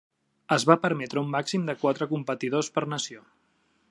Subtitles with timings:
[0.55, 3.25] Es va permetre un màxim de quatre competidors per nació.